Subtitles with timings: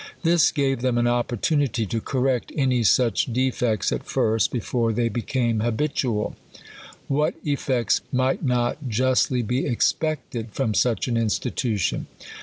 [0.23, 5.09] This gav 'f them an opportunity to correct any such defects at fct, lefore they
[5.09, 6.35] became habitual.
[7.07, 12.07] What effects might not justly be expected from such an institution